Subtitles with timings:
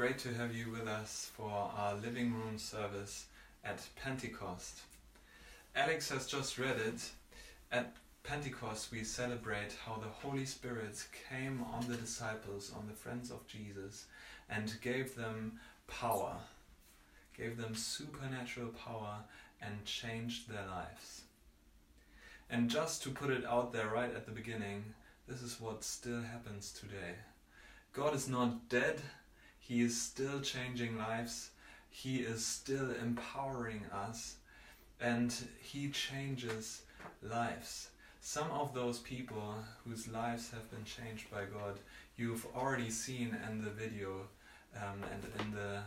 [0.00, 3.26] great to have you with us for our living room service
[3.62, 4.80] at Pentecost.
[5.76, 7.10] Alex has just read it.
[7.70, 13.30] At Pentecost, we celebrate how the Holy Spirit came on the disciples, on the friends
[13.30, 14.06] of Jesus,
[14.48, 16.34] and gave them power,
[17.36, 19.16] gave them supernatural power,
[19.60, 21.24] and changed their lives.
[22.48, 24.82] And just to put it out there right at the beginning,
[25.28, 27.16] this is what still happens today.
[27.92, 29.02] God is not dead,
[29.70, 31.50] He is still changing lives,
[31.90, 34.34] He is still empowering us,
[35.00, 36.82] and He changes
[37.22, 37.90] lives.
[38.20, 41.78] Some of those people whose lives have been changed by God,
[42.16, 44.26] you've already seen in the video
[44.74, 45.82] um, and in the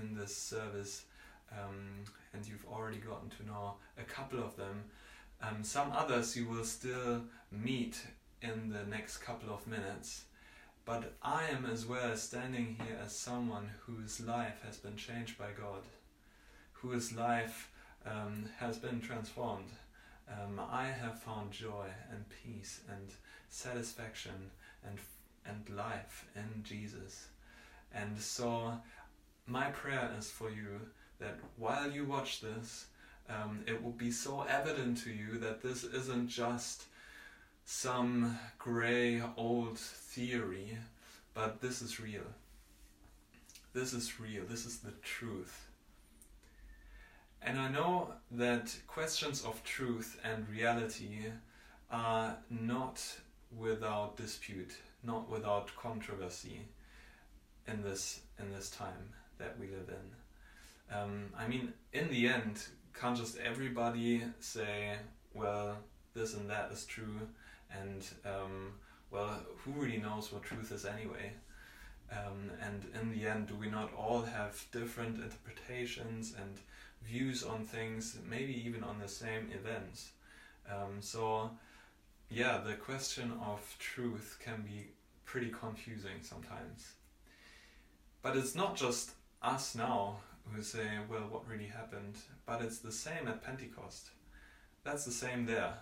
[0.00, 1.04] in this service,
[1.52, 4.84] um, and you've already gotten to know a couple of them.
[5.42, 7.20] Um, some others you will still
[7.52, 8.00] meet
[8.40, 10.24] in the next couple of minutes.
[10.86, 15.48] But I am as well standing here as someone whose life has been changed by
[15.50, 15.82] God,
[16.74, 17.72] whose life
[18.06, 19.72] um, has been transformed.
[20.30, 23.10] Um, I have found joy and peace and
[23.48, 24.50] satisfaction
[24.86, 24.98] and
[25.44, 27.28] and life in Jesus.
[27.92, 28.72] And so,
[29.46, 30.80] my prayer is for you
[31.18, 32.86] that while you watch this,
[33.28, 36.84] um, it will be so evident to you that this isn't just
[37.66, 40.78] some grey old theory,
[41.34, 42.22] but this is real.
[43.74, 44.44] This is real.
[44.48, 45.66] This is the truth.
[47.42, 51.24] And I know that questions of truth and reality
[51.90, 53.02] are not
[53.56, 56.60] without dispute, not without controversy
[57.66, 60.96] in this in this time that we live in.
[60.96, 62.64] Um, I mean, in the end,
[62.94, 64.94] can't just everybody say,
[65.34, 65.76] well,
[66.14, 67.28] this and that is true,
[67.70, 68.72] and um,
[69.10, 71.32] well, who really knows what truth is anyway?
[72.10, 76.58] Um, and in the end, do we not all have different interpretations and
[77.02, 80.10] views on things, maybe even on the same events?
[80.70, 81.50] Um, so,
[82.30, 84.88] yeah, the question of truth can be
[85.24, 86.92] pretty confusing sometimes.
[88.22, 89.12] But it's not just
[89.42, 90.16] us now
[90.52, 92.16] who say, well, what really happened?
[92.44, 94.10] But it's the same at Pentecost.
[94.84, 95.74] That's the same there.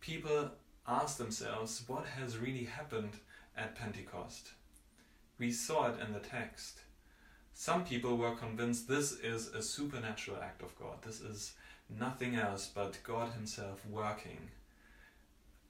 [0.00, 0.50] People
[0.86, 3.16] ask themselves, what has really happened
[3.56, 4.50] at Pentecost?
[5.38, 6.80] We saw it in the text.
[7.54, 11.02] Some people were convinced this is a supernatural act of God.
[11.02, 11.52] This is
[11.88, 14.50] nothing else but God Himself working.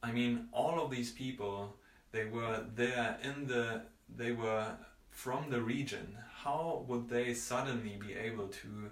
[0.02, 1.76] I mean, all of these people,
[2.12, 3.82] they were there in the,
[4.16, 4.72] they were
[5.10, 6.16] from the region.
[6.42, 8.90] How would they suddenly be able to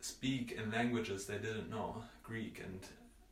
[0.00, 2.02] speak in languages they didn't know?
[2.22, 2.80] Greek and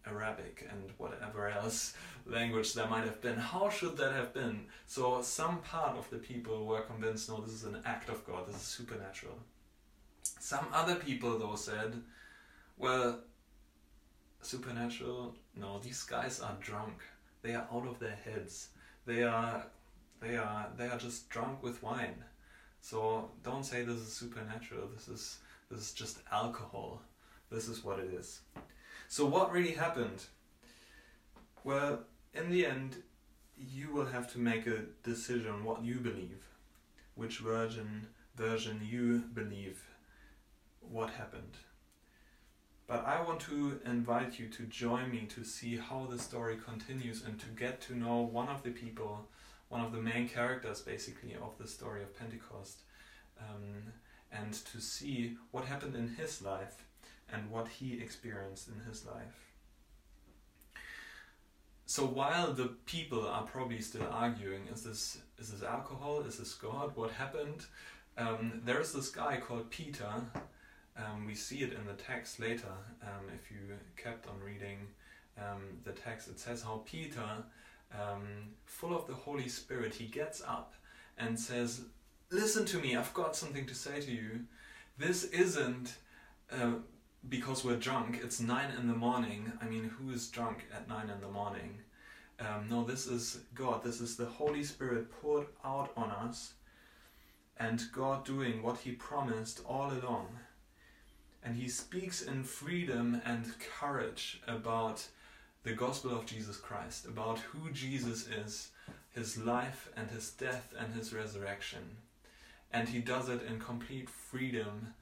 [0.07, 1.95] Arabic and whatever else
[2.27, 3.37] language there might have been.
[3.37, 4.67] How should that have been?
[4.87, 8.47] So some part of the people were convinced, no, this is an act of God,
[8.47, 9.39] this is supernatural.
[10.41, 12.03] Some other people though said,
[12.77, 13.21] well,
[14.43, 17.01] supernatural, no, these guys are drunk.
[17.43, 18.69] They are out of their heads.
[19.07, 19.67] They are
[20.21, 22.25] they are they are just drunk with wine.
[22.81, 24.89] So don't say this is supernatural.
[24.95, 25.39] This is
[25.71, 27.03] this is just alcohol.
[27.51, 28.41] This is what it is.
[29.09, 30.25] So what really happened?
[31.63, 32.01] Well,
[32.35, 33.03] in the end,
[33.57, 36.43] you will have to make a decision what you believe,
[37.15, 39.81] which version version you believe
[40.81, 41.57] what happened.
[42.87, 47.25] But I want to invite you to join me to see how the story continues
[47.25, 49.27] and to get to know one of the people,
[49.69, 52.81] one of the main characters basically of the story of Pentecost,
[53.41, 53.93] um,
[54.31, 56.85] and to see what happened in his life
[57.33, 59.55] and what he experienced in his life.
[61.87, 66.23] So while the people are probably still arguing, is this is this alcohol?
[66.23, 66.97] Is this God?
[66.97, 67.67] What happened?
[68.17, 70.13] Um, there is this guy called Peter.
[70.97, 72.73] Um, we see it in the text later.
[73.03, 73.59] Um, if you
[73.97, 74.79] kept on reading
[75.37, 77.29] um, the text, it says how Peter,
[77.93, 80.75] um, full of the Holy Spirit, he gets up
[81.19, 81.83] and says,
[82.31, 82.97] "Listen to me.
[82.97, 84.47] I've got something to say to you.
[84.97, 85.97] This isn't."
[86.51, 86.77] Uh,
[87.29, 89.53] because we're drunk, it's nine in the morning.
[89.61, 91.79] I mean, who is drunk at nine in the morning?
[92.41, 93.83] Um, no, this is God.
[93.83, 96.55] This is the Holy Spirit poured out on us,
[97.57, 100.29] and God doing what He promised all along.
[101.45, 105.07] And He speaks in freedom and courage about
[105.63, 108.71] the gospel of Jesus Christ, about who Jesus is,
[109.15, 111.97] His life and His death and His resurrection.
[112.73, 114.95] And He does it in complete freedom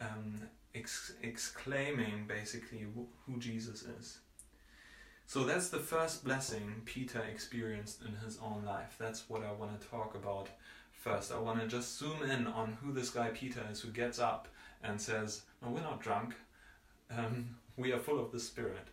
[0.00, 0.42] um,
[0.74, 2.86] ex- exclaiming basically
[3.26, 4.18] who Jesus is.
[5.28, 8.96] So that's the first blessing Peter experienced in his own life.
[8.98, 10.48] That's what I want to talk about
[10.90, 11.32] first.
[11.32, 14.48] I want to just zoom in on who this guy Peter is who gets up
[14.82, 16.34] and says, No, we're not drunk.
[17.14, 18.88] Um, we are full of the Spirit.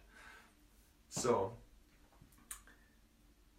[1.07, 1.53] So,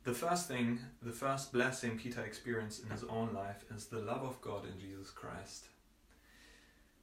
[0.04, 4.22] the first thing, the first blessing Peter experienced in his own life is the love
[4.22, 5.68] of God in Jesus Christ.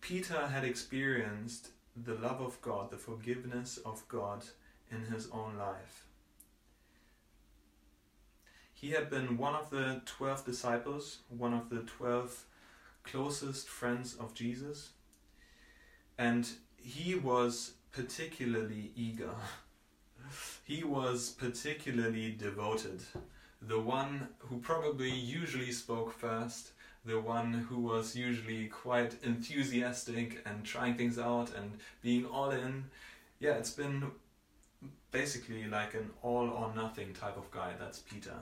[0.04, 4.44] Peter had experienced the love of God, the forgiveness of God
[4.92, 6.08] in his own life.
[8.74, 12.44] He had been one of the 12 disciples, one of the 12
[13.06, 14.90] closest friends of Jesus,
[16.18, 19.36] and he was particularly eager.
[20.66, 23.02] he was particularly devoted.
[23.62, 26.74] The one who probably usually spoke first,
[27.06, 32.86] the one who was usually quite enthusiastic and trying things out and being all in.
[33.40, 34.12] Yeah, it's been
[35.12, 37.74] basically like an all or nothing type of guy.
[37.80, 38.36] That's Peter.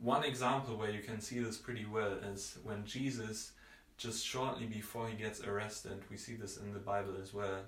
[0.00, 3.52] One example where you can see this pretty well is when Jesus,
[3.96, 7.62] just shortly before he gets arrested, we see this in the Bible as well,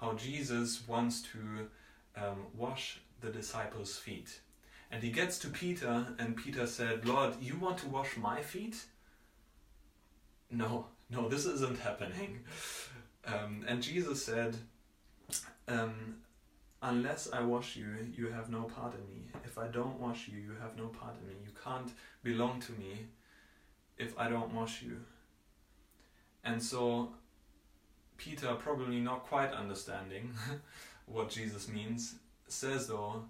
[0.00, 1.68] how Jesus wants to
[2.16, 4.40] um, wash the disciples' feet.
[4.92, 8.76] And he gets to Peter, and Peter said, Lord, you want to wash my feet?
[10.50, 12.40] No, no, this isn't happening.
[13.24, 14.54] Um, and Jesus said,
[15.66, 16.16] um,
[16.82, 19.30] Unless I wash you, you have no part in me.
[19.44, 21.34] If I don't wash you, you have no part in me.
[21.44, 21.92] You can't
[22.24, 23.06] belong to me
[23.96, 24.96] if I don't wash you.
[26.42, 27.14] And so,
[28.16, 30.34] Peter, probably not quite understanding
[31.06, 32.16] what Jesus means,
[32.48, 33.26] says though,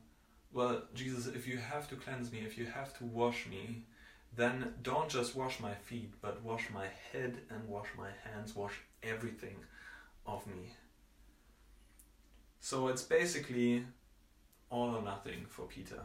[0.52, 3.84] Well, Jesus, if you have to cleanse me, if you have to wash me,
[4.36, 8.74] then don't just wash my feet, but wash my head and wash my hands, wash
[9.02, 9.56] everything
[10.26, 10.74] of me.
[12.60, 13.84] So it's basically
[14.70, 16.00] all or nothing for Peter.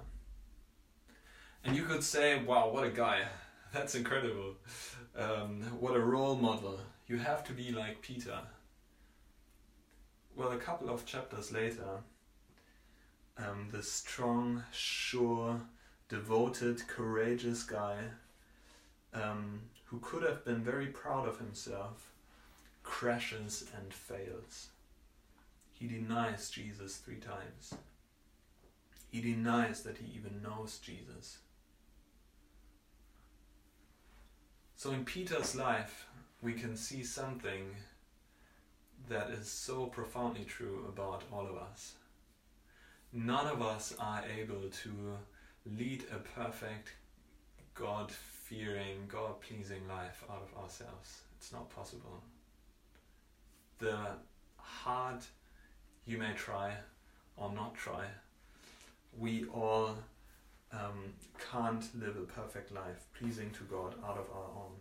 [1.63, 3.23] And you could say, wow, what a guy.
[3.73, 4.55] That's incredible.
[5.15, 6.79] Um, what a role model.
[7.07, 8.39] You have to be like Peter.
[10.35, 12.01] Well, a couple of chapters later,
[13.37, 15.61] um, the strong, sure,
[16.09, 17.97] devoted, courageous guy
[19.13, 22.11] um, who could have been very proud of himself
[22.83, 24.69] crashes and fails.
[25.73, 27.75] He denies Jesus three times.
[29.11, 31.39] He denies that he even knows Jesus.
[34.75, 36.07] So in Peter's life,
[36.41, 37.75] we can see something
[39.09, 41.93] that is so profoundly true about all of us.
[43.13, 45.17] None of us are able to
[45.65, 46.93] lead a perfect,
[47.73, 51.21] God fearing, God pleasing life out of ourselves.
[51.37, 52.21] It's not possible.
[53.79, 53.97] The
[54.57, 55.19] hard
[56.05, 56.73] you may try
[57.35, 58.05] or not try.
[59.17, 59.97] We all
[60.71, 61.13] um,
[61.51, 64.75] can't live a perfect life pleasing to God out of our own.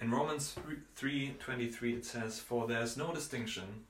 [0.00, 0.54] In Romans
[0.98, 3.84] 3:23 it says for there's no distinction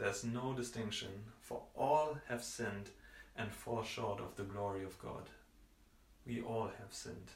[0.00, 1.10] there's no distinction
[1.42, 2.88] for all have sinned
[3.36, 5.28] and fall short of the glory of God.
[6.26, 7.32] We all have sinned.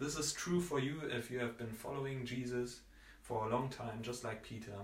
[0.00, 2.80] This is true for you if you have been following Jesus
[3.22, 4.74] for a long time, just like Peter,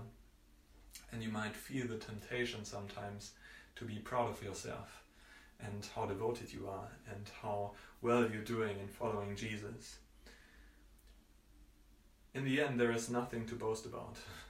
[1.11, 3.31] and you might feel the temptation sometimes
[3.75, 5.03] to be proud of yourself
[5.59, 7.71] and how devoted you are and how
[8.01, 9.97] well you're doing in following Jesus.
[12.33, 14.15] In the end, there is nothing to boast about.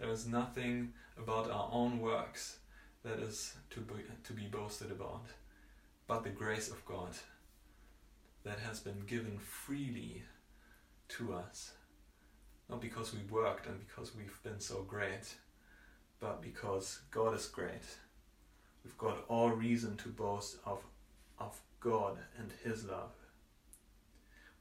[0.00, 2.58] There is nothing about our own works
[3.04, 5.26] that is to be, to be boasted about,
[6.06, 7.10] but the grace of God
[8.42, 10.22] that has been given freely
[11.10, 11.72] to us
[12.70, 15.34] not because we worked and because we've been so great,
[16.20, 17.82] but because God is great.
[18.84, 20.84] We've got all reason to boast of,
[21.38, 23.10] of God and His love.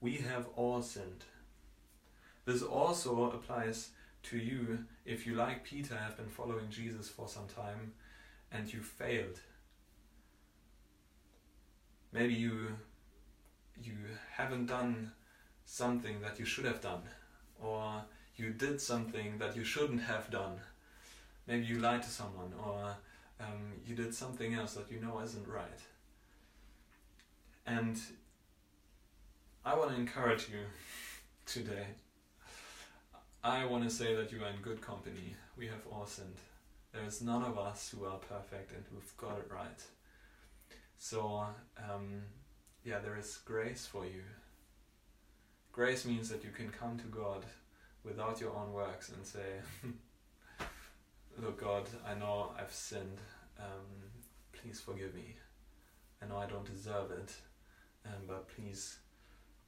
[0.02, 1.26] We have all sinned.
[2.46, 3.92] This also applies
[4.24, 7.94] to you if you, like Peter, have been following Jesus for some time
[8.52, 9.40] and you failed.
[12.12, 12.76] Maybe you
[13.82, 13.94] you
[14.32, 15.12] haven't done
[15.66, 17.04] something that you should have done
[17.62, 18.04] or
[18.36, 20.60] you did something that you shouldn't have done.
[21.48, 22.96] Maybe you lied to someone, or
[23.40, 25.82] um, you did something else that you know isn't right.
[27.66, 28.00] And
[29.66, 30.60] I want to encourage you
[31.46, 31.88] today.
[33.44, 35.36] I want to say that you are in good company.
[35.58, 36.40] We have all sinned.
[36.94, 39.82] There is none of us who are perfect and who've got it right.
[40.98, 41.46] So,
[41.78, 42.24] um,
[42.84, 44.24] yeah, there is grace for you
[45.72, 47.46] Grace means that you can come to God
[48.04, 49.62] without your own works and say,
[51.42, 53.20] Look, God, I know I've sinned.
[53.58, 53.86] Um,
[54.52, 55.36] please forgive me.
[56.22, 57.32] I know I don't deserve it.
[58.06, 58.98] um, but please,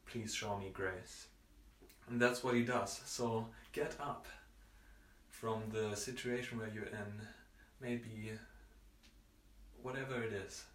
[0.05, 1.27] please show me grace.
[2.12, 3.00] And that's what he does.
[3.06, 4.25] So get up
[5.30, 7.22] from the situation where you're in,
[7.82, 8.32] maybe
[9.82, 10.65] whatever it is,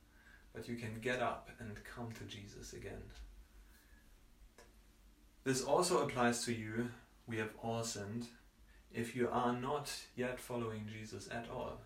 [0.55, 3.02] but you can get up and come to Jesus again.
[5.45, 6.88] This also applies to you.
[7.28, 8.28] We have all sinned.
[8.90, 11.83] If you are not yet following Jesus at all,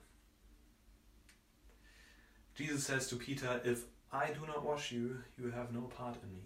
[2.54, 6.36] Jesus says to Peter, If I do not wash you, you have no part in
[6.36, 6.42] me.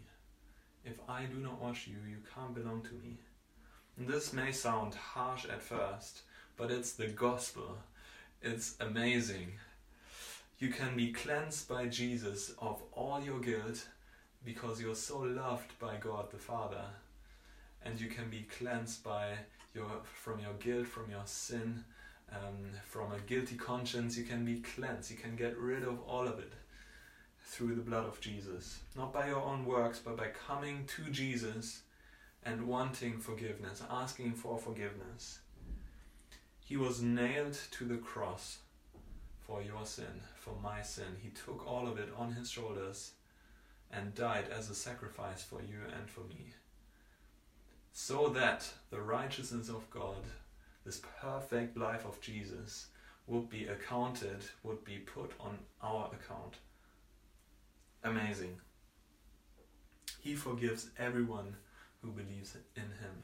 [0.85, 3.17] If I do not wash you, you can't belong to me.
[3.97, 6.23] And this may sound harsh at first,
[6.57, 7.79] but it's the gospel.
[8.43, 9.53] It's amazing.
[10.59, 13.89] You can be cleansed by Jesus of all your guilt
[14.45, 16.85] because you're so loved by God the Father.
[17.83, 19.33] And you can be cleansed by
[19.75, 21.85] your from your guilt, from your sin,
[22.31, 24.19] um, from a guilty conscience.
[24.19, 25.11] You can be cleansed.
[25.11, 26.53] You can get rid of all of it
[27.45, 28.81] through the blood of Jesus.
[28.97, 31.83] Not by your own works, but by coming to Jesus
[32.45, 35.41] and wanting forgiveness, asking for forgiveness.
[36.65, 38.59] He was nailed to the cross
[39.41, 41.17] for your sin, for my sin.
[41.23, 43.13] He took all of it on his shoulders
[43.93, 46.55] and died as a sacrifice for you and for me.
[47.93, 50.25] So that the righteousness of God,
[50.85, 52.87] this perfect life of Jesus,
[53.27, 56.57] would be accounted, would be put on our account.
[58.05, 58.61] Amazing.
[60.21, 61.57] He forgives everyone
[62.03, 63.23] who believes in him.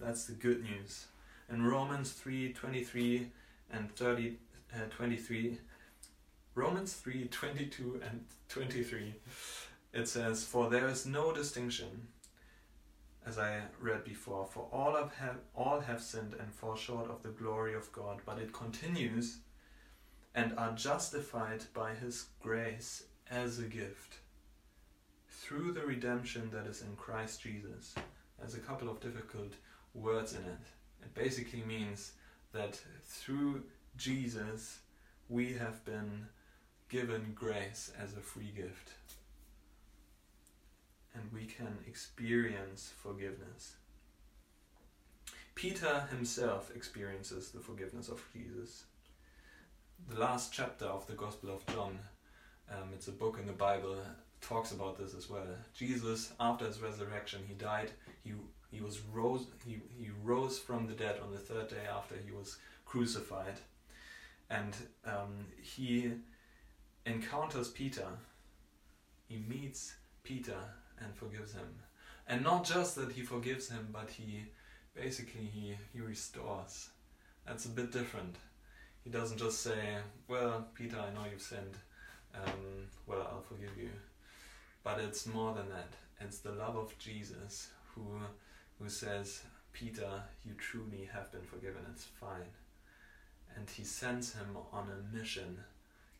[0.00, 1.06] That's the good news.
[1.48, 3.30] In Romans 3 23
[3.70, 4.36] and 30,
[4.74, 5.58] uh, 23,
[6.56, 9.14] Romans 3 22 and 23,
[9.92, 12.08] it says, For there is no distinction,
[13.24, 17.28] as I read before, for all have, all have sinned and fall short of the
[17.28, 18.22] glory of God.
[18.26, 19.38] But it continues,
[20.34, 24.16] and are justified by his grace as a gift
[25.28, 27.94] through the redemption that is in Christ Jesus.
[28.38, 29.52] There's a couple of difficult
[29.94, 30.66] words in it.
[31.02, 32.12] It basically means
[32.52, 33.62] that through
[33.96, 34.78] Jesus
[35.28, 36.26] we have been
[36.88, 38.92] given grace as a free gift.
[41.14, 43.76] And we can experience forgiveness.
[45.54, 48.84] Peter himself experiences the forgiveness of Jesus.
[50.08, 51.98] The last chapter of the Gospel of John
[52.70, 53.96] um, it's a book in the Bible
[54.40, 55.46] talks about this as well.
[55.74, 57.90] Jesus, after his resurrection, he died.
[58.24, 58.32] He
[58.70, 59.46] he was rose.
[59.66, 63.58] He he rose from the dead on the third day after he was crucified,
[64.50, 66.12] and um, he
[67.06, 68.06] encounters Peter.
[69.28, 70.56] He meets Peter
[71.00, 71.68] and forgives him,
[72.26, 74.44] and not just that he forgives him, but he
[74.94, 76.90] basically he he restores.
[77.46, 78.36] That's a bit different.
[79.04, 79.98] He doesn't just say,
[80.28, 81.76] "Well, Peter, I know you've sinned."
[82.46, 83.90] Um, well, I'll forgive you.
[84.84, 85.92] But it's more than that.
[86.20, 88.04] It's the love of Jesus who,
[88.78, 89.42] who says,
[89.72, 91.82] Peter, you truly have been forgiven.
[91.92, 92.50] It's fine.
[93.56, 95.58] And he sends him on a mission,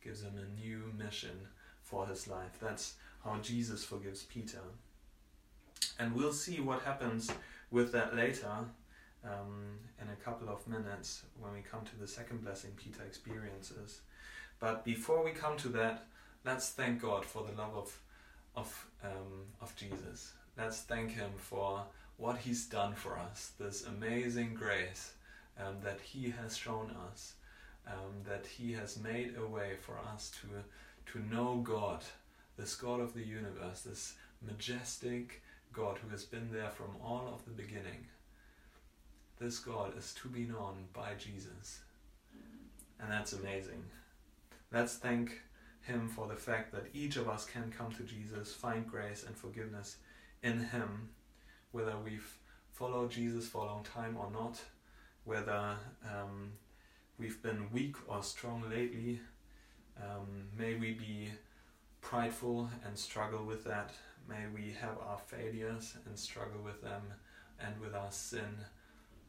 [0.03, 1.47] gives him a new mission
[1.81, 2.57] for his life.
[2.61, 4.61] That's how Jesus forgives Peter.
[5.97, 7.31] And we'll see what happens
[7.71, 8.51] with that later
[9.23, 14.01] um, in a couple of minutes when we come to the second blessing Peter experiences.
[14.59, 16.05] But before we come to that,
[16.45, 17.99] let's thank God for the love of
[18.55, 20.33] of um, of Jesus.
[20.57, 21.83] Let's thank Him for
[22.17, 25.13] what He's done for us, this amazing grace
[25.57, 27.35] um, that He has shown us,
[27.87, 32.03] um, that He has made a way for us to to know God,
[32.57, 37.45] this God of the universe, this majestic God who has been there from all of
[37.45, 38.07] the beginning.
[39.39, 41.79] This God is to be known by Jesus.
[42.99, 43.83] And that's amazing.
[44.71, 45.41] Let's thank
[45.81, 49.35] Him for the fact that each of us can come to Jesus, find grace and
[49.35, 49.97] forgiveness
[50.43, 51.09] in Him,
[51.71, 52.37] whether we've
[52.71, 54.61] followed Jesus for a long time or not,
[55.23, 56.51] whether um,
[57.17, 59.19] we've been weak or strong lately.
[59.99, 61.29] Um, may we be
[62.01, 63.91] prideful and struggle with that.
[64.27, 67.01] May we have our failures and struggle with them
[67.59, 68.55] and with our sin.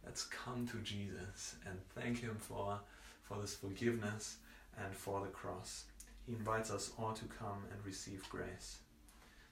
[0.05, 2.79] Let's come to Jesus and thank Him for,
[3.23, 4.37] for this forgiveness
[4.79, 5.85] and for the cross.
[6.27, 8.79] He invites us all to come and receive grace.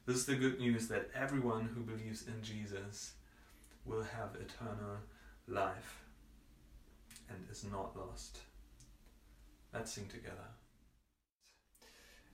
[0.07, 3.13] This is the good news that everyone who believes in Jesus
[3.85, 4.99] will have eternal
[5.47, 6.03] life
[7.29, 8.39] and is not lost.
[9.73, 10.49] Let's sing together.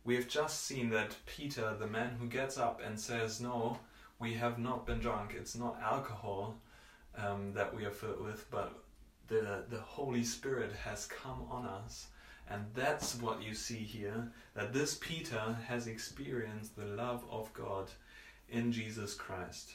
[0.05, 3.79] We have just seen that Peter, the man who gets up and says, No,
[4.19, 6.57] we have not been drunk, it's not alcohol
[7.17, 8.73] um, that we are filled with, but
[9.29, 12.09] the, the Holy Spirit has come on us
[12.51, 17.91] And that's what you see here that this Peter has experienced the love of God
[18.49, 19.75] in Jesus Christ.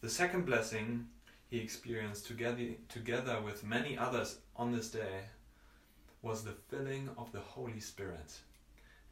[0.00, 1.06] The second blessing
[1.48, 5.24] he experienced together, together with many others on this day
[6.22, 8.38] was the filling of the Holy Spirit.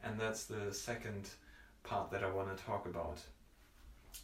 [0.03, 1.29] And that's the second
[1.83, 3.17] part that I want to talk about.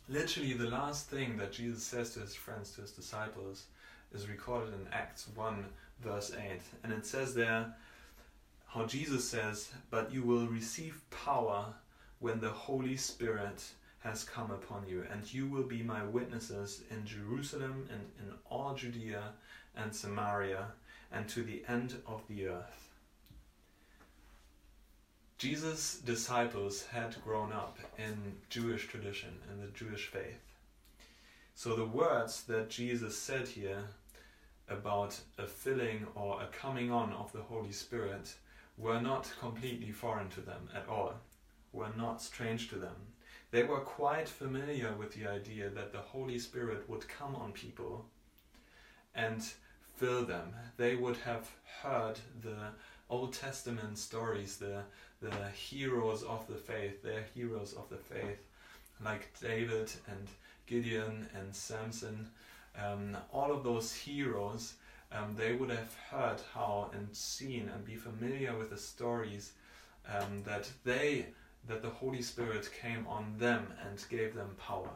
[0.08, 3.66] Literally, the last thing that Jesus says to his friends, to his disciples,
[4.14, 5.66] is recorded in Acts 1,
[6.02, 6.62] verse 8.
[6.84, 7.76] And it says there
[8.76, 11.74] how Jesus says, But you will receive power
[12.20, 13.64] when the Holy Spirit
[14.00, 18.76] has come upon you, and you will be my witnesses in Jerusalem and in all
[18.76, 19.32] Judea
[19.78, 20.68] and Samaria
[21.12, 22.90] and to the end of the earth.
[25.38, 28.18] Jesus' disciples had grown up in
[28.50, 30.42] Jewish tradition, in the Jewish faith.
[31.56, 33.86] So the words that Jesus said here
[34.68, 38.36] about a filling or a coming on of the Holy Spirit
[38.78, 41.14] were not completely foreign to them at all,
[41.72, 42.96] were not strange to them.
[43.52, 48.06] They were quite familiar with the idea that the Holy Spirit would come on people
[49.14, 49.42] and
[49.96, 50.54] fill them.
[50.78, 51.50] They would have
[51.82, 52.58] heard the
[53.10, 54.82] Old Testament stories, the,
[55.22, 58.40] the heroes of the faith, they're heroes of the faith,
[59.04, 60.28] like David and
[60.66, 62.28] Gideon and Samson.
[62.78, 64.74] Um, all of those heroes,
[65.12, 69.54] um, they would have heard how and seen and be familiar with the stories
[70.08, 71.28] um, that they
[71.68, 74.92] that the Holy Spirit came on them and gave them power.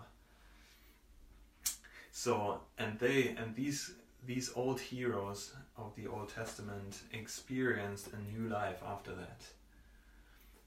[2.11, 3.93] So and they and these
[4.25, 9.41] these old heroes of the Old Testament experienced a new life after that.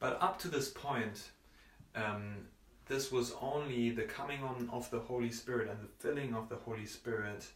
[0.01, 1.31] But up to this point,
[1.95, 2.49] um,
[2.87, 6.57] this was only the coming on of the Holy Spirit and the filling of the
[6.57, 7.47] Holy Spirit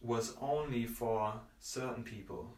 [0.00, 2.54] was only for certain people.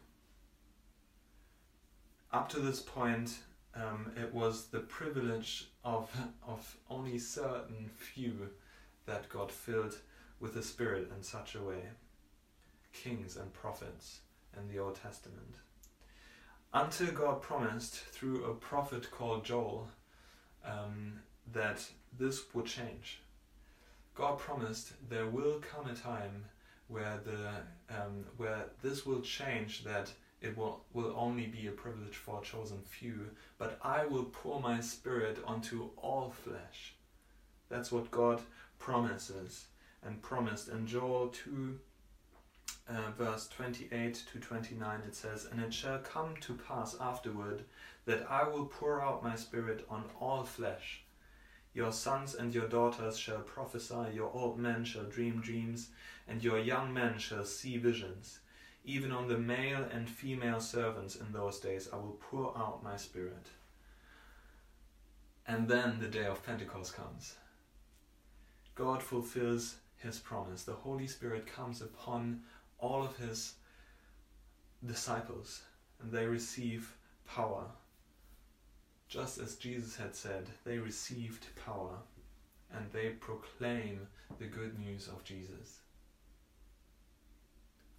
[2.31, 3.37] Up to this point,
[3.75, 6.09] um, it was the privilege of,
[6.47, 8.49] of only certain few
[9.05, 9.97] that got filled
[10.39, 11.81] with the Spirit in such a way
[12.93, 14.19] kings and prophets
[14.55, 15.55] in the Old Testament.
[16.73, 19.89] Until God promised through a prophet called Joel
[20.65, 21.19] um,
[21.51, 21.83] that
[22.17, 23.19] this would change.
[24.15, 26.45] God promised there will come a time
[26.87, 32.17] where the um, where this will change that it will, will only be a privilege
[32.17, 36.95] for a chosen few, but I will pour my spirit onto all flesh.
[37.69, 38.41] That's what God
[38.77, 39.67] promises
[40.03, 41.79] and promised in Joel 2
[42.89, 47.63] uh, verse 28 to 29 it says, And it shall come to pass afterward
[48.05, 51.02] that I will pour out my spirit on all flesh.
[51.73, 55.89] Your sons and your daughters shall prophesy, your old men shall dream dreams,
[56.27, 58.39] and your young men shall see visions.
[58.85, 62.97] Even on the male and female servants in those days I will pour out my
[62.97, 63.47] spirit.
[65.47, 67.35] And then the day of Pentecost comes.
[68.75, 70.63] God fulfills his promise.
[70.63, 72.41] The Holy Spirit comes upon
[72.79, 73.53] all of his
[74.85, 75.61] disciples
[76.01, 76.93] and they receive
[77.25, 77.65] power.
[79.13, 81.97] Just as Jesus had said, they received power
[82.73, 84.07] and they proclaim
[84.39, 85.81] the good news of Jesus.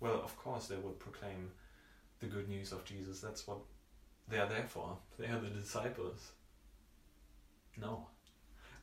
[0.01, 1.53] Well, of course, they would proclaim
[2.19, 3.21] the good news of Jesus.
[3.21, 3.59] That's what
[4.27, 4.99] they are there for.
[5.17, 6.33] They are the disciples.
[7.81, 8.09] No.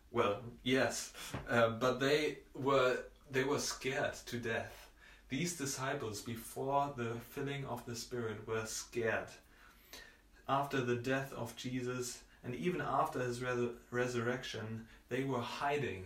[0.09, 1.11] Well, yes,
[1.49, 4.91] uh, but they were they were scared to death
[5.31, 9.29] these disciples, before the filling of the Spirit, were scared.
[10.51, 16.03] After the death of Jesus, and even after his res- resurrection, they were hiding.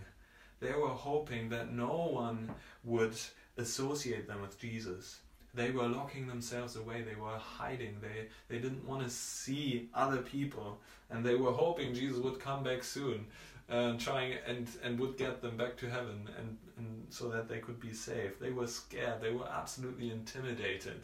[0.60, 2.54] They were hoping that no one
[2.84, 3.16] would
[3.58, 5.20] associate them with Jesus.
[5.56, 7.02] They were locking themselves away.
[7.02, 7.96] They were hiding.
[8.02, 10.78] They, they didn't want to see other people.
[11.10, 13.26] And they were hoping Jesus would come back soon
[13.70, 17.60] uh, trying and and would get them back to heaven and, and so that they
[17.60, 18.40] could be saved.
[18.40, 19.22] They were scared.
[19.22, 21.02] They were absolutely intimidated.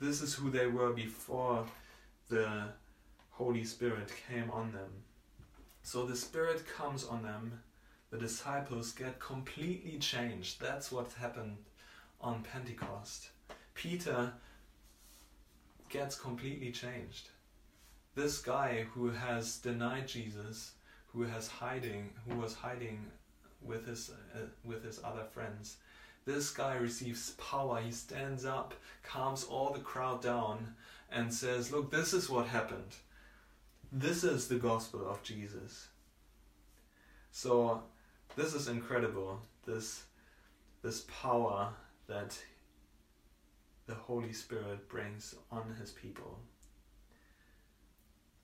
[0.00, 1.66] This is who they were before
[2.28, 2.64] the
[3.30, 4.90] Holy Spirit came on them.
[5.82, 7.60] So the Spirit comes on them.
[8.10, 10.60] The disciples get completely changed.
[10.60, 11.56] That's what happened
[12.20, 13.30] on Pentecost.
[13.74, 14.32] Peter
[15.88, 17.28] gets completely changed.
[18.14, 20.72] This guy who has denied Jesus
[21.12, 23.04] who has hiding, who was hiding
[23.62, 25.76] with his uh, with his other friends.
[26.24, 27.80] This guy receives power.
[27.80, 30.74] He stands up, calms all the crowd down,
[31.10, 32.96] and says, "Look, this is what happened.
[33.90, 35.88] This is the gospel of Jesus."
[37.30, 37.84] So,
[38.36, 39.42] this is incredible.
[39.64, 40.04] This
[40.82, 41.72] this power
[42.06, 42.38] that
[43.86, 46.38] the Holy Spirit brings on his people.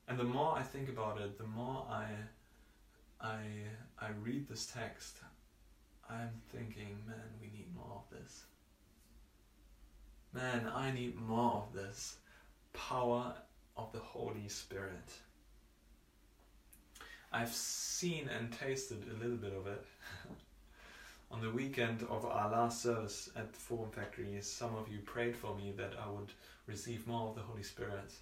[0.08, 2.06] And the more I think about it, the more I
[3.20, 3.38] I
[3.98, 5.18] I read this text,
[6.08, 8.44] I'm thinking, man, we need more of this.
[10.32, 12.16] Man, I need more of this
[12.74, 13.32] power
[13.76, 15.10] of the Holy Spirit.
[17.32, 19.84] I've seen and tasted a little bit of it.
[21.30, 25.34] On the weekend of our last service at the Forum Factory, some of you prayed
[25.34, 26.30] for me that I would
[26.66, 28.12] receive more of the Holy Spirit.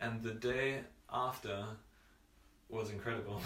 [0.00, 0.80] And the day
[1.12, 1.64] after
[2.68, 3.40] was incredible.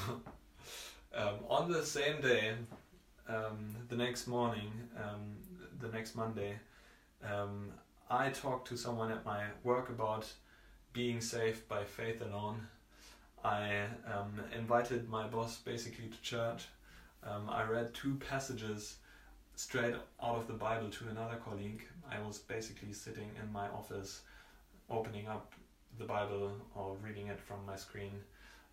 [1.15, 2.55] um, on the same day,
[3.29, 5.37] um, the next morning, um,
[5.81, 6.55] the next Monday,
[7.23, 7.73] um,
[8.11, 10.31] I talked to someone at my work about
[10.93, 12.67] being saved by faith alone.
[13.43, 16.67] I um, invited my boss basically to church.
[17.23, 18.97] Um, I read two passages
[19.57, 21.83] straight out of the Bible to another colleague.
[22.11, 24.21] I was basically sitting in my office,
[24.91, 25.53] opening up
[25.99, 28.13] the Bible or reading it from my screen,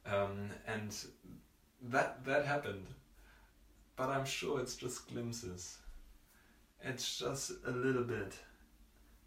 [0.06, 0.96] um, and
[1.90, 2.88] that that happened.
[3.96, 5.78] But I'm sure it's just glimpses.
[6.84, 8.34] It's just a little bit.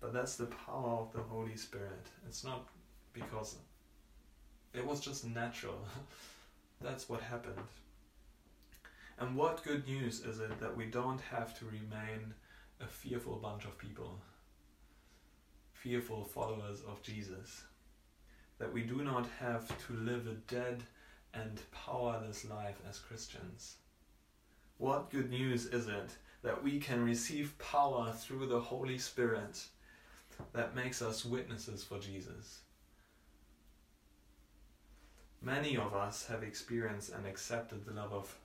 [0.00, 2.06] But that's the power of the Holy Spirit.
[2.26, 2.68] It's not
[3.12, 3.56] because
[4.74, 5.86] it was just natural.
[6.80, 7.58] that's what happened.
[9.18, 12.34] And what good news is it that we don't have to remain
[12.80, 14.20] a fearful bunch of people,
[15.72, 17.62] fearful followers of Jesus?
[18.58, 20.82] That we do not have to live a dead
[21.32, 23.76] and powerless life as Christians.
[24.78, 29.64] What good news is it that we can receive power through the Holy Spirit
[30.52, 32.60] that makes us witnesses for Jesus?
[35.42, 38.38] Many of us have experienced and accepted the love of,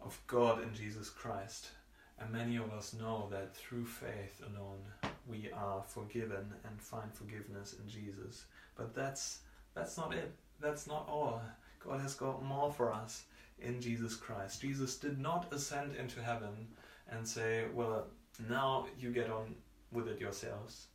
[0.00, 1.70] of God in Jesus Christ,
[2.18, 4.80] and many of us know that through faith alone
[5.26, 8.44] we are forgiven and find forgiveness in Jesus.
[8.76, 9.40] But that's
[9.74, 10.32] that's not it.
[10.60, 11.42] That's not all.
[11.84, 13.24] God has got more for us
[13.58, 14.60] in Jesus Christ.
[14.60, 16.68] Jesus did not ascend into heaven
[17.10, 18.06] and say, Well,
[18.48, 19.54] now you get on
[19.92, 20.86] with it yourselves.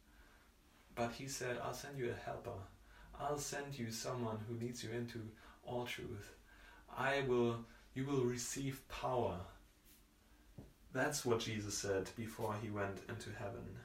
[0.99, 2.59] But he said, I'll send you a helper.
[3.17, 5.21] I'll send you someone who leads you into
[5.63, 6.33] all truth.
[6.93, 7.59] I will
[7.93, 9.37] you will receive power.
[10.91, 13.77] That's what Jesus said before he went into heaven.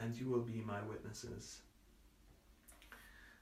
[0.00, 1.62] And you will be my witnesses.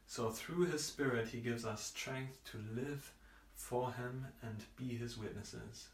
[0.07, 3.13] So through his spirit he gives us strength to live
[3.55, 5.89] for him and be his witnesses.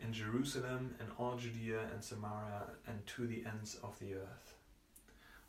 [0.00, 4.55] In Jerusalem and all Judea and Samaria and to the ends of the earth.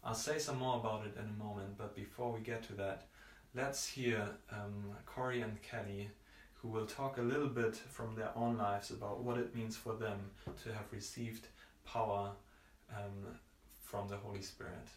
[0.03, 3.07] I'll say some more about it in a moment, but before we get to that,
[3.53, 6.09] let's hear um, Corey and Kelly,
[6.53, 9.95] who will talk a little bit from their own lives about what it means for
[9.95, 10.31] them
[10.63, 11.47] to have received
[11.85, 12.31] power
[12.95, 13.35] um,
[13.81, 14.87] from the Holy Spirit.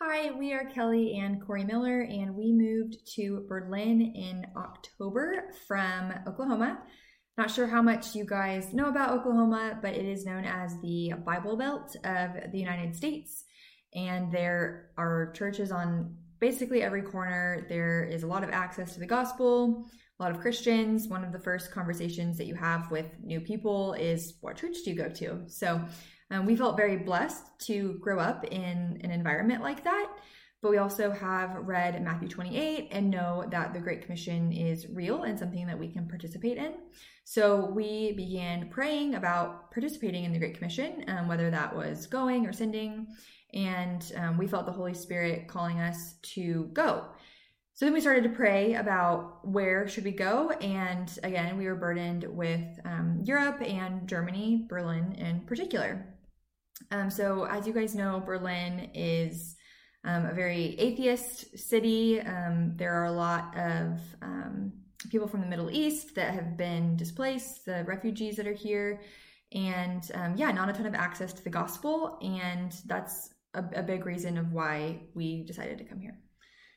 [0.00, 6.12] Hi, we are Kelly and Corey Miller, and we moved to Berlin in October from
[6.26, 6.82] Oklahoma.
[7.38, 11.14] Not sure how much you guys know about Oklahoma, but it is known as the
[11.24, 13.44] Bible Belt of the United States.
[13.94, 17.64] And there are churches on basically every corner.
[17.70, 19.86] There is a lot of access to the gospel,
[20.20, 21.08] a lot of Christians.
[21.08, 24.90] One of the first conversations that you have with new people is, What church do
[24.90, 25.44] you go to?
[25.46, 25.80] So
[26.30, 30.10] um, we felt very blessed to grow up in an environment like that.
[30.60, 35.24] But we also have read Matthew 28 and know that the Great Commission is real
[35.24, 36.74] and something that we can participate in.
[37.24, 42.46] So we began praying about participating in the Great Commission, um, whether that was going
[42.46, 43.06] or sending.
[43.54, 47.06] And um, we felt the Holy Spirit calling us to go.
[47.74, 51.74] So then we started to pray about where should we go, and again we were
[51.74, 56.14] burdened with um, Europe and Germany, Berlin in particular.
[56.90, 59.56] Um, so, as you guys know, Berlin is
[60.04, 62.20] um, a very atheist city.
[62.20, 64.00] Um, there are a lot of
[65.08, 69.00] people from the Middle East that have been displaced, the refugees that are here,
[69.52, 72.18] and um, yeah, not a ton of access to the gospel.
[72.22, 76.18] And that's a, a big reason of why we decided to come here.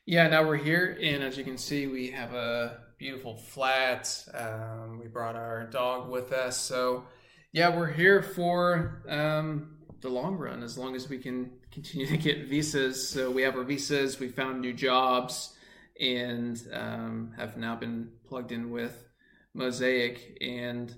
[0.04, 4.24] Yeah, now we're here, and as you can see, we have a beautiful flat.
[4.32, 7.04] Um, we brought our dog with us, so
[7.52, 12.16] yeah, we're here for um, the long run as long as we can continue to
[12.16, 13.08] get visas.
[13.08, 15.55] So we have our visas, we found new jobs,
[16.00, 19.08] and um, have now been plugged in with
[19.54, 20.38] Mosaic.
[20.40, 20.94] And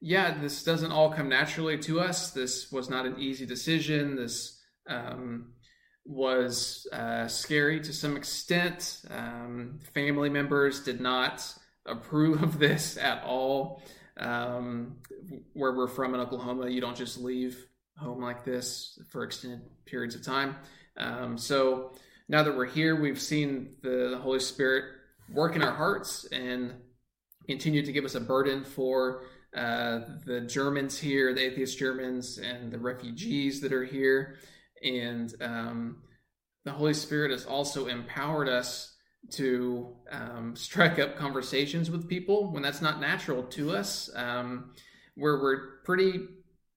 [0.00, 2.30] yeah, this doesn't all come naturally to us.
[2.30, 4.16] This was not an easy decision.
[4.16, 5.52] This um,
[6.04, 9.00] was uh, scary to some extent.
[9.10, 11.46] Um, family members did not
[11.86, 13.82] approve of this at all.
[14.16, 14.96] Um,
[15.54, 20.14] where we're from in Oklahoma, you don't just leave home like this for extended periods
[20.14, 20.56] of time.
[20.96, 21.92] Um, so
[22.28, 24.84] now that we're here, we've seen the, Holy Spirit
[25.32, 26.74] work in our hearts and
[27.46, 29.24] continue to give us a burden for
[29.56, 34.36] uh, the Germans here, the atheist Germans, and the refugees that are here.
[34.82, 36.02] And um,
[36.64, 38.94] the Holy Spirit has also empowered us
[39.32, 44.10] to um, strike up conversations with people when that's not natural to us.
[44.14, 44.72] Um,
[45.14, 46.20] where we're pretty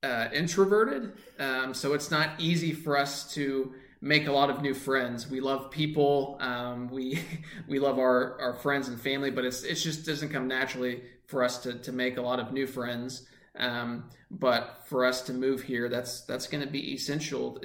[0.04, 3.74] uh, introverted, um, so it's not easy for us to
[4.06, 5.28] make a lot of new friends.
[5.28, 6.38] We love people.
[6.40, 7.20] Um, we
[7.68, 11.44] we love our, our friends and family, but it's it just doesn't come naturally for
[11.44, 13.28] us to, to make a lot of new friends.
[13.58, 17.60] Um, but for us to move here, that's that's going to be essential.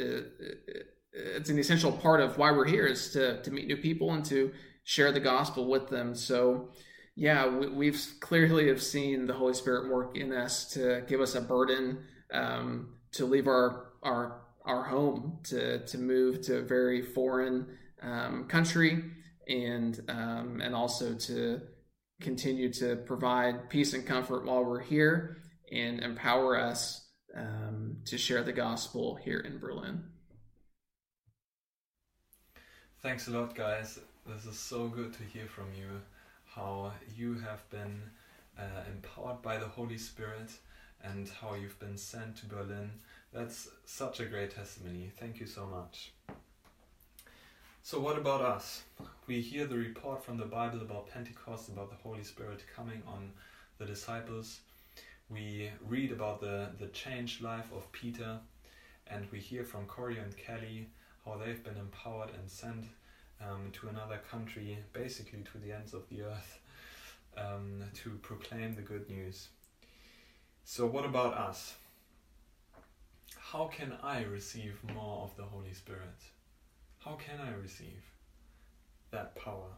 [1.12, 4.24] it's an essential part of why we're here is to to meet new people and
[4.24, 4.50] to
[4.84, 6.14] share the gospel with them.
[6.14, 6.70] So
[7.16, 11.34] yeah, we, have clearly have seen the Holy Spirit work in us to give us
[11.34, 17.02] a burden um, to leave our our our home to to move to a very
[17.02, 17.66] foreign
[18.02, 19.04] um, country
[19.48, 21.60] and um, and also to
[22.20, 25.38] continue to provide peace and comfort while we're here
[25.72, 30.04] and empower us um, to share the gospel here in Berlin.
[33.02, 33.98] Thanks a lot, guys.
[34.26, 36.02] This is so good to hear from you
[36.44, 38.02] how you have been
[38.58, 40.50] uh, empowered by the Holy Spirit
[41.02, 42.90] and how you've been sent to Berlin.
[43.32, 45.12] That's such a great testimony.
[45.16, 46.12] Thank you so much.
[47.82, 48.82] So, what about us?
[49.28, 53.30] We hear the report from the Bible about Pentecost, about the Holy Spirit coming on
[53.78, 54.60] the disciples.
[55.30, 58.40] We read about the, the changed life of Peter,
[59.06, 60.88] and we hear from Corey and Kelly
[61.24, 62.84] how they've been empowered and sent
[63.40, 66.58] um, to another country, basically to the ends of the earth,
[67.36, 69.50] um, to proclaim the good news.
[70.64, 71.76] So, what about us?
[73.36, 76.20] How can I receive more of the Holy Spirit?
[76.98, 78.02] How can I receive
[79.10, 79.70] that power?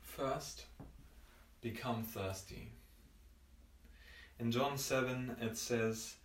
[0.00, 0.66] First,
[1.60, 2.72] become thirsty.
[4.38, 6.16] In John 7, it says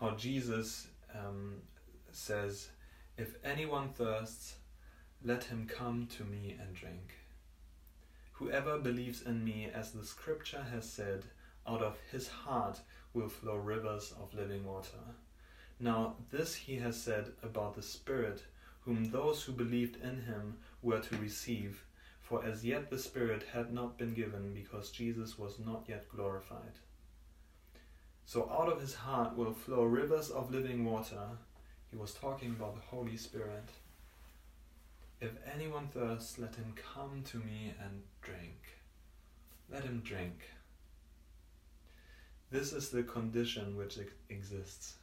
[0.00, 1.62] how Jesus um,
[2.10, 2.68] says,
[3.16, 4.56] If anyone thirsts,
[5.24, 7.14] let him come to me and drink.
[8.32, 11.24] Whoever believes in me, as the scripture has said,
[11.66, 12.80] out of his heart
[13.14, 15.14] will flow rivers of living water.
[15.80, 18.42] Now, this he has said about the Spirit,
[18.80, 21.84] whom those who believed in him were to receive,
[22.20, 26.78] for as yet the Spirit had not been given, because Jesus was not yet glorified.
[28.26, 31.38] So out of his heart will flow rivers of living water.
[31.90, 33.68] He was talking about the Holy Spirit.
[35.20, 38.78] If anyone thirsts, let him come to me and drink.
[39.70, 40.48] Let him drink.
[42.54, 43.98] This is the condition which
[44.30, 44.94] exists.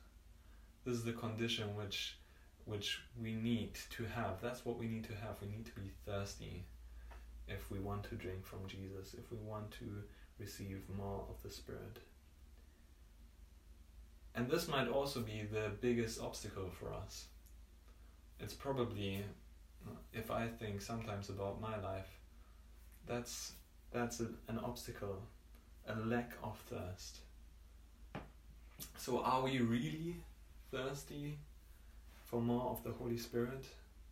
[0.86, 2.16] This is the condition which
[2.64, 4.40] which we need to have.
[4.42, 5.36] That's what we need to have.
[5.42, 6.64] We need to be thirsty
[7.50, 9.86] if we want to drink from Jesus, if we want to
[10.40, 11.98] receive more of the Spirit.
[14.34, 17.26] And this might also be the biggest obstacle for us.
[18.40, 19.26] It's probably
[20.14, 22.18] if I think sometimes about my life,
[23.06, 23.52] that's
[23.92, 25.22] that's a, an obstacle,
[25.86, 27.18] a lack of thirst.
[28.98, 30.16] So are we really
[30.72, 31.38] thirsty
[32.26, 33.66] for more of the Holy Spirit?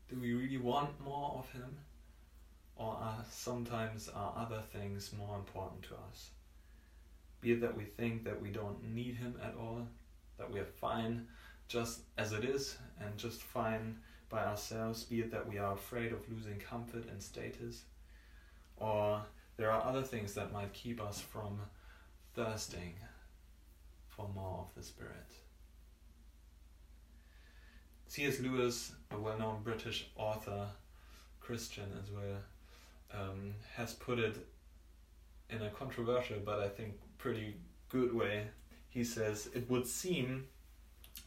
[0.10, 1.78] Do we really want more of Him?
[2.76, 6.30] Or are sometimes are other things more important to us?
[7.42, 9.88] Be it that we think that we don't need Him at all,
[10.38, 11.28] that we are fine
[11.68, 13.98] just as it is, and just fine
[14.30, 17.84] by ourselves, be it that we are afraid of losing comfort and status,
[18.78, 19.22] or
[19.58, 21.60] there are other things that might keep us from
[22.34, 22.94] thirsting
[24.20, 25.32] for more of the Spirit.
[28.08, 28.40] C.S.
[28.40, 30.68] Lewis, a well known British author,
[31.40, 32.42] Christian as well,
[33.14, 34.36] um, has put it
[35.50, 37.56] in a controversial but I think pretty
[37.90, 38.48] good way.
[38.90, 40.48] He says, It would seem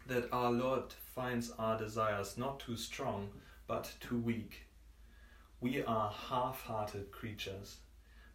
[0.06, 3.30] that our Lord finds our desires not too strong,
[3.66, 4.66] but too weak.
[5.60, 7.76] We are half hearted creatures,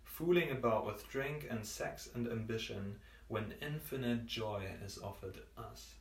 [0.04, 2.96] fooling about with drink and sex and ambition
[3.28, 5.96] when infinite joy is offered us.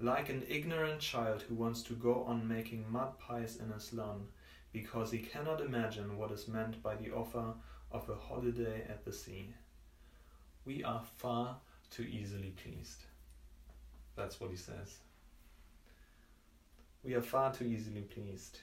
[0.00, 4.26] Like an ignorant child who wants to go on making mud pies in his lawn
[4.72, 7.54] because he cannot imagine what is meant by the offer
[7.92, 9.54] of a holiday at the sea.
[10.64, 11.56] We are far
[11.90, 13.04] too easily pleased.
[14.16, 14.96] That's what he says.
[17.04, 18.58] We are far too easily pleased.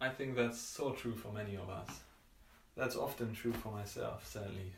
[0.00, 2.00] I think that's so true for many of us.
[2.76, 4.72] That's often true for myself, sadly.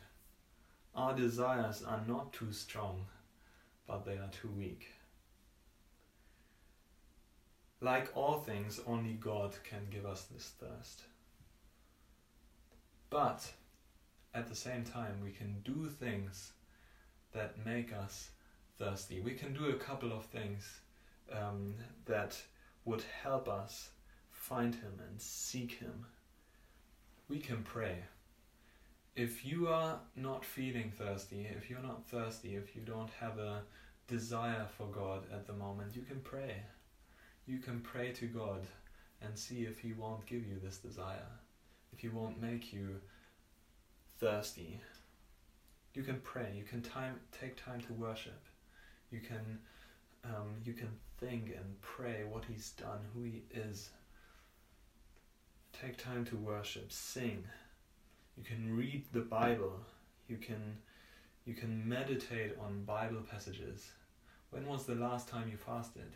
[0.95, 3.05] Our desires are not too strong,
[3.87, 4.87] but they are too weak.
[7.79, 11.01] Like all things, only God can give us this thirst.
[13.09, 13.51] But
[14.33, 16.51] at the same time, we can do things
[17.33, 18.29] that make us
[18.77, 19.19] thirsty.
[19.19, 20.79] We can do a couple of things
[21.31, 21.75] um,
[22.05, 22.41] that
[22.85, 23.89] would help us
[24.31, 26.05] find Him and seek Him.
[27.29, 27.97] We can pray.
[29.15, 33.63] If you are not feeling thirsty, if you're not thirsty, if you don't have a
[34.07, 36.63] desire for God at the moment, you can pray.
[37.45, 38.61] You can pray to God
[39.21, 41.27] and see if He won't give you this desire,
[41.91, 43.01] if He won't make you
[44.19, 44.79] thirsty.
[45.93, 46.53] You can pray.
[46.55, 48.41] You can time take time to worship.
[49.11, 49.59] You can
[50.23, 53.89] um, you can think and pray what He's done, who He is.
[55.73, 57.43] Take time to worship, sing.
[58.37, 59.79] You can read the Bible.
[60.27, 60.77] You can
[61.45, 63.91] you can meditate on Bible passages.
[64.51, 66.13] When was the last time you fasted?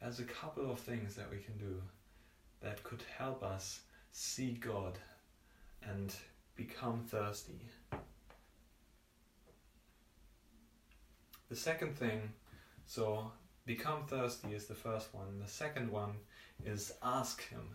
[0.00, 1.80] There's a couple of things that we can do
[2.60, 3.80] that could help us
[4.12, 4.98] see God
[5.82, 6.14] and
[6.56, 7.60] become thirsty.
[11.48, 12.32] The second thing,
[12.84, 13.32] so
[13.64, 15.40] become thirsty is the first one.
[15.40, 16.14] The second one
[16.64, 17.74] is ask Him.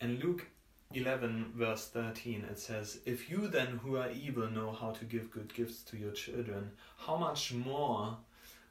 [0.00, 0.46] In Luke
[0.94, 5.30] 11, verse 13, it says, If you then who are evil know how to give
[5.30, 8.16] good gifts to your children, how much more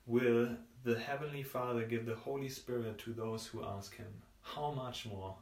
[0.07, 0.49] will
[0.83, 4.21] the Heavenly Father give the Holy Spirit to those who ask Him?
[4.41, 5.35] How much more?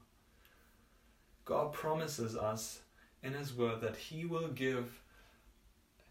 [1.45, 2.79] God promises us
[3.21, 5.01] in His Word that He will give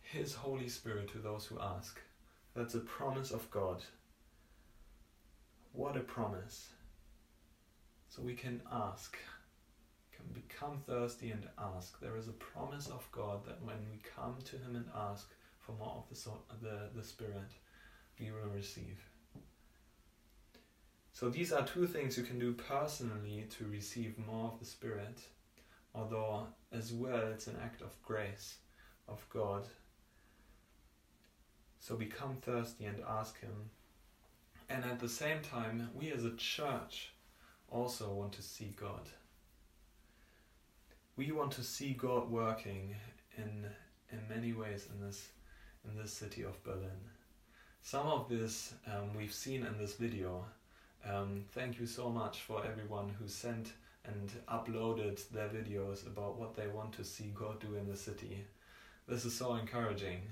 [0.00, 2.00] His Holy Spirit to those who ask.
[2.54, 3.82] That's a promise of God.
[5.72, 6.68] What a promise.
[8.10, 9.16] So we can ask,
[10.32, 12.00] become thirsty and ask.
[12.00, 15.72] There is a promise of God that when we come to Him and ask for
[15.72, 16.30] more of the,
[16.62, 17.52] the, the Spirit,
[18.18, 18.98] we will receive.
[21.12, 25.20] So these are two things you can do personally to receive more of the Spirit,
[25.94, 28.56] although as well it's an act of grace
[29.08, 29.66] of God.
[31.78, 33.70] So become thirsty and ask Him.
[34.68, 37.12] And at the same time, we as a church
[37.68, 39.08] also want to see God.
[41.14, 42.94] We want to see God working
[43.36, 43.66] in
[44.10, 45.28] in many ways in this
[45.84, 47.00] in this city of Berlin.
[47.82, 50.44] Some of this um, we've seen in this video.
[51.04, 53.72] Um, thank you so much for everyone who sent
[54.06, 58.44] and uploaded their videos about what they want to see God do in the city.
[59.06, 60.22] This is so encouraging.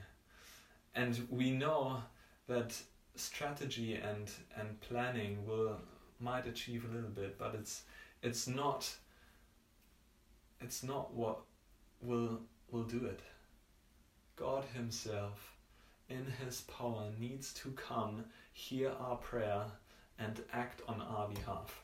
[0.94, 2.02] And we know
[2.48, 2.74] that
[3.16, 5.76] strategy and, and planning will
[6.20, 7.82] might achieve a little bit, but it's
[8.22, 8.90] it's not
[10.60, 11.38] it's not what
[12.00, 13.20] will will do it.
[14.36, 15.56] God himself
[16.08, 19.64] in his power needs to come, hear our prayer
[20.18, 21.82] and act on our behalf.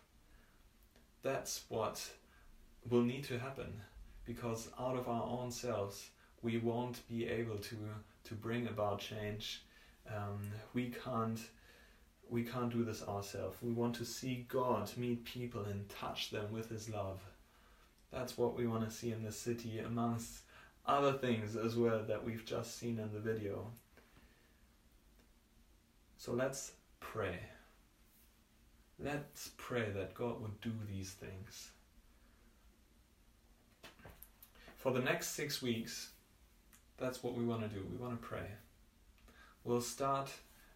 [1.23, 2.09] That's what
[2.89, 3.73] will need to happen
[4.25, 6.11] because out of our own selves
[6.43, 7.77] we won't be able to
[8.25, 9.63] to bring about change.
[10.09, 10.39] Um,
[10.75, 11.41] we can't
[12.29, 13.57] we can't do this ourselves.
[13.63, 17.21] We want to see God meet people and touch them with His love.
[18.13, 20.43] That's what we want to see in the city, amongst
[20.87, 23.71] other things as well that we've just seen in the video.
[26.17, 27.39] So let's pray.
[28.99, 31.71] Let's pray that God would do these things.
[34.77, 36.11] For the next six weeks,
[36.97, 37.85] that's what we want to do.
[37.91, 38.47] We want to pray.
[39.65, 40.31] We'll start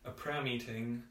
[0.05, 1.05] a prayer meeting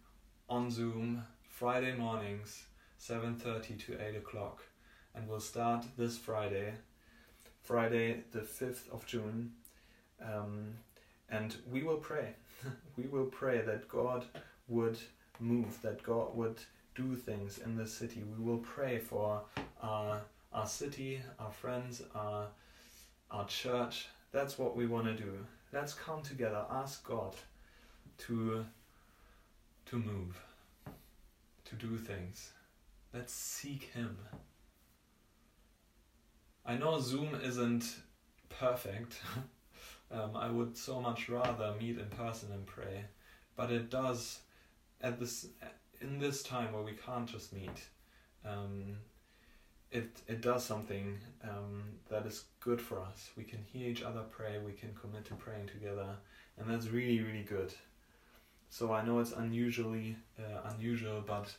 [0.49, 2.65] on Zoom Friday mornings,
[2.99, 4.63] 7:30 to 8 o'clock,
[5.15, 6.73] and we'll start this Friday,
[7.61, 9.53] Friday the 5th of June,
[10.23, 10.73] um,
[11.29, 12.33] and we will pray.
[12.97, 14.25] we will pray that God
[14.67, 14.97] would
[15.39, 16.59] move, that God would
[16.95, 18.23] do things in the city.
[18.37, 19.41] We will pray for
[19.81, 22.47] our our city, our friends, our
[23.31, 24.07] our church.
[24.31, 25.33] That's what we want to do.
[25.71, 27.35] Let's come together, ask God
[28.19, 28.65] to
[29.87, 30.39] to move,
[31.65, 32.51] to do things.
[33.13, 34.17] Let's seek Him.
[36.69, 37.95] I know Zoom isn't
[38.47, 39.19] perfect.
[40.11, 43.05] um, I would so much rather meet in person and pray,
[43.55, 44.41] but it does
[45.01, 45.47] at this
[45.99, 47.87] in this time where we can't just meet.
[48.45, 48.97] Um,
[49.91, 53.31] it it does something um, that is good for us.
[53.35, 54.59] We can hear each other pray.
[54.63, 56.17] We can commit to praying together,
[56.59, 57.73] and that's really really good.
[58.69, 61.51] So I know it's unusually uh, unusual, but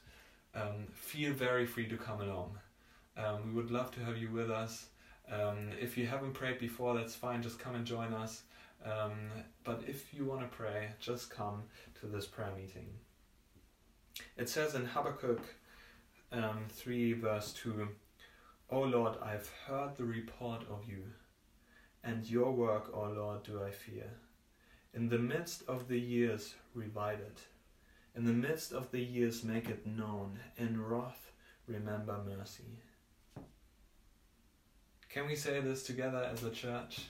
[0.54, 2.60] um, feel very free to come along.
[3.16, 4.86] Um, we would love to have you with us.
[5.30, 7.42] Um, if you haven't prayed before, that's fine.
[7.42, 8.42] Just come and join us.
[8.84, 9.30] Um,
[9.64, 11.64] but if you want to pray, just come
[12.00, 12.88] to this prayer meeting.
[14.36, 15.42] It says in Habakkuk
[16.32, 17.88] um, 3, verse 2
[18.72, 21.02] O Lord, I've heard the report of you,
[22.04, 24.10] and your work, O Lord, do I fear.
[24.94, 27.40] In the midst of the years, revive it.
[28.14, 30.38] In the midst of the years, make it known.
[30.56, 31.32] In wrath,
[31.66, 32.78] remember mercy.
[35.12, 37.06] Can we say this together as a church?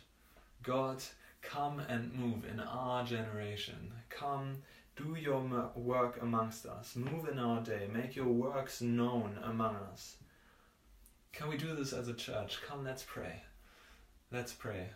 [0.63, 1.03] God,
[1.43, 3.93] come and move in our generation.
[4.09, 4.63] Come,
[4.97, 6.97] do your work amongst us.
[6.97, 7.89] Move in our day.
[7.93, 10.17] Make your works known among us.
[11.35, 12.59] Can we do this as a church?
[12.67, 13.43] Come, let's pray.
[14.33, 14.87] Let's pray.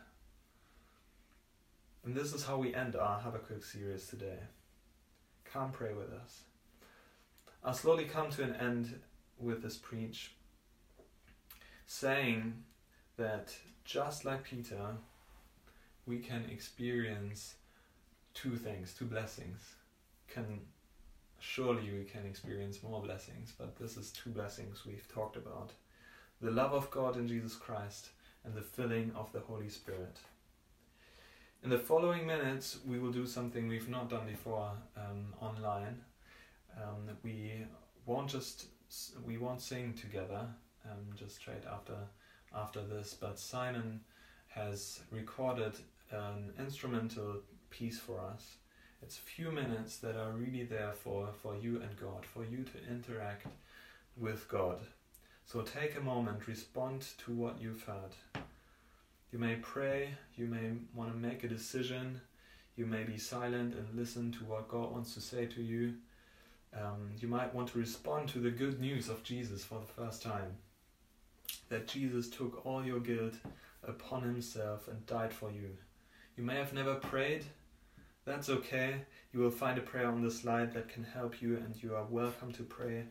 [2.06, 4.38] And this is how we end our Habakkuk series today.
[5.44, 6.40] Come pray with us.
[7.62, 8.98] I'll slowly come to an end
[9.38, 10.32] with this preach,
[11.86, 12.54] saying
[13.16, 13.54] that
[13.84, 14.96] just like Peter,
[16.06, 17.54] we can experience
[18.34, 19.74] two things, two blessings.
[20.28, 20.60] Can
[21.38, 25.72] surely we can experience more blessings, but this is two blessings we've talked about.
[26.40, 28.08] The love of God in Jesus Christ
[28.44, 30.18] and the filling of the Holy Spirit.
[31.62, 36.02] In the following minutes, we will do something we've not done before um, online.
[36.76, 37.64] Um, we
[38.04, 38.66] won't just
[39.26, 40.46] we won't sing together
[40.84, 41.94] um, just straight after
[42.56, 44.00] after this, but Simon
[44.48, 45.72] has recorded
[46.10, 47.36] an instrumental
[47.70, 48.56] piece for us.
[49.02, 52.64] It's a few minutes that are really there for, for you and God, for you
[52.64, 53.46] to interact
[54.16, 54.78] with God.
[55.46, 58.42] So take a moment, respond to what you've heard.
[59.32, 62.20] You may pray, you may want to make a decision,
[62.76, 65.94] you may be silent and listen to what God wants to say to you.
[66.74, 70.22] Um, you might want to respond to the good news of Jesus for the first
[70.22, 70.56] time
[71.68, 73.34] that Jesus took all your guilt
[73.86, 75.70] upon himself and died for you.
[76.36, 77.44] You may have never prayed,
[78.24, 79.02] that's okay.
[79.32, 82.04] You will find a prayer on the slide that can help you, and you are
[82.04, 83.04] welcome to pray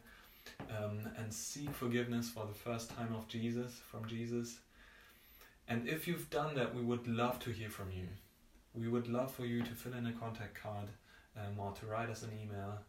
[0.69, 4.59] um, and seek forgiveness for the first time of Jesus, from Jesus.
[5.67, 8.07] And if you've done that, we would love to hear from you.
[8.73, 10.89] We would love for you to fill in a contact card
[11.37, 12.79] um, or to write us an email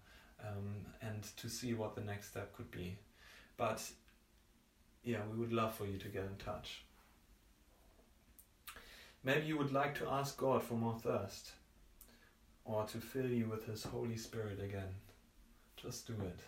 [0.41, 2.97] um, and to see what the next step could be.
[3.59, 3.83] But
[5.05, 6.83] yeah, we would love for you to get in touch.
[9.23, 11.53] Maybe you would like to ask God for more thirst
[12.65, 14.95] or to fill you with His Holy Spirit again.
[15.77, 16.41] Just do it.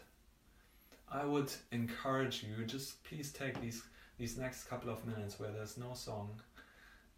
[1.10, 3.82] I would encourage you, just please take these
[4.18, 6.30] these next couple of minutes where there's no song,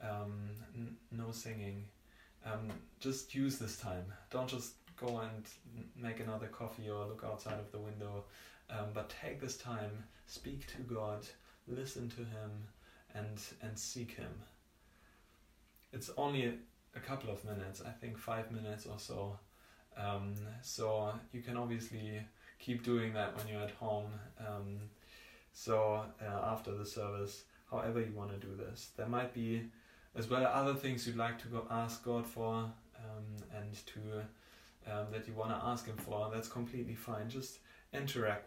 [0.03, 1.84] um, n- no singing.
[2.45, 4.05] Um, just use this time.
[4.30, 5.45] Don't just go and
[5.97, 8.24] make another coffee or look outside of the window,
[8.70, 11.26] um, but take this time, speak to God,
[11.66, 12.50] listen to Him,
[13.14, 14.32] and and seek Him.
[15.92, 16.52] It's only a,
[16.94, 19.38] a couple of minutes, I think five minutes or so.
[19.96, 22.20] Um, so you can obviously
[22.58, 24.06] keep doing that when you're at home.
[24.38, 24.78] Um,
[25.52, 29.62] so uh, after the service, however you want to do this, there might be
[30.14, 34.22] as well other things you'd like to go ask God for um, and to
[34.90, 36.30] um, that you want to ask Him for.
[36.32, 37.28] That's completely fine.
[37.28, 37.58] Just
[37.92, 38.46] interact